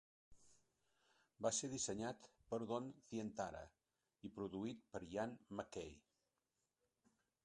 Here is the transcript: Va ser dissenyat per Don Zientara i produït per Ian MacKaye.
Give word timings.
Va 1.45 1.49
ser 1.57 1.67
dissenyat 1.73 2.29
per 2.53 2.59
Don 2.71 2.87
Zientara 3.11 3.61
i 4.31 4.31
produït 4.39 4.81
per 4.95 5.03
Ian 5.13 5.37
MacKaye. 5.61 5.93